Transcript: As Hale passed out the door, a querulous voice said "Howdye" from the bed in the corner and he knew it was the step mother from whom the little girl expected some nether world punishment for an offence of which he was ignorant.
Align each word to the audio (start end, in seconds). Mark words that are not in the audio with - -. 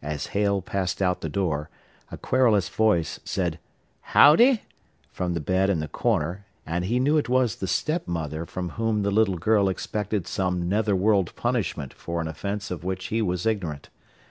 As 0.00 0.28
Hale 0.28 0.62
passed 0.62 1.02
out 1.02 1.20
the 1.20 1.28
door, 1.28 1.68
a 2.10 2.16
querulous 2.16 2.70
voice 2.70 3.20
said 3.24 3.58
"Howdye" 4.14 4.62
from 5.12 5.34
the 5.34 5.38
bed 5.40 5.68
in 5.68 5.80
the 5.80 5.86
corner 5.88 6.46
and 6.64 6.86
he 6.86 6.98
knew 6.98 7.18
it 7.18 7.28
was 7.28 7.56
the 7.56 7.66
step 7.66 8.08
mother 8.08 8.46
from 8.46 8.70
whom 8.80 9.02
the 9.02 9.10
little 9.10 9.36
girl 9.36 9.68
expected 9.68 10.26
some 10.26 10.66
nether 10.66 10.96
world 10.96 11.36
punishment 11.36 11.92
for 11.92 12.22
an 12.22 12.26
offence 12.26 12.70
of 12.70 12.84
which 12.84 13.08
he 13.08 13.20
was 13.20 13.44
ignorant. 13.44 13.90